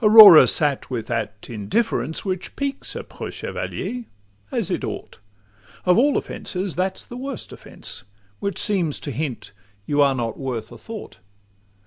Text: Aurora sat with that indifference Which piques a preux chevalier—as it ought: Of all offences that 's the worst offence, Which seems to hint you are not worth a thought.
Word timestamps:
Aurora 0.00 0.48
sat 0.48 0.88
with 0.88 1.08
that 1.08 1.46
indifference 1.50 2.24
Which 2.24 2.56
piques 2.56 2.96
a 2.96 3.04
preux 3.04 3.30
chevalier—as 3.30 4.70
it 4.70 4.82
ought: 4.82 5.18
Of 5.84 5.98
all 5.98 6.16
offences 6.16 6.76
that 6.76 6.96
's 6.96 7.04
the 7.04 7.18
worst 7.18 7.52
offence, 7.52 8.04
Which 8.40 8.58
seems 8.58 8.98
to 9.00 9.10
hint 9.10 9.52
you 9.84 10.00
are 10.00 10.14
not 10.14 10.38
worth 10.38 10.72
a 10.72 10.78
thought. 10.78 11.18